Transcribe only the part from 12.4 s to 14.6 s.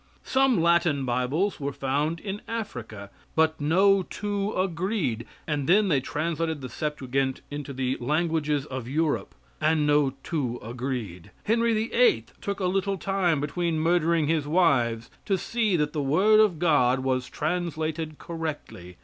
took a little time between murdering his